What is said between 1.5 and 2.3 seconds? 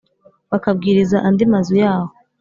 mazu yahoo